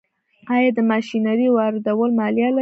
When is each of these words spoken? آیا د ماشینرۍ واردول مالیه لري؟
آیا 0.53 0.69
د 0.77 0.79
ماشینرۍ 0.91 1.47
واردول 1.51 2.11
مالیه 2.19 2.49
لري؟ 2.55 2.59